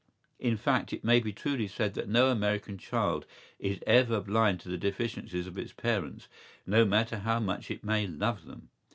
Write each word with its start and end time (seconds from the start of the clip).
¬Ý 0.39 0.45
In 0.47 0.57
fact, 0.57 0.93
it 0.93 1.03
may 1.03 1.19
be 1.19 1.31
truly 1.31 1.67
said 1.67 1.93
that 1.93 2.09
no 2.09 2.29
American 2.31 2.79
child 2.79 3.27
is 3.59 3.77
ever 3.85 4.19
blind 4.19 4.59
to 4.61 4.67
the 4.67 4.75
deficiencies 4.75 5.45
of 5.45 5.59
its 5.59 5.73
parents, 5.73 6.27
no 6.65 6.83
matter 6.83 7.19
how 7.19 7.39
much 7.39 7.69
it 7.69 7.83
may 7.83 8.07
love 8.07 8.45
them. 8.47 8.69